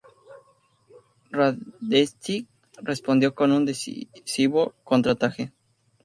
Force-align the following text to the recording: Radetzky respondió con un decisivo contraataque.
Radetzky 1.31 2.47
respondió 2.81 3.35
con 3.35 3.51
un 3.51 3.65
decisivo 3.65 4.73
contraataque. 4.83 5.51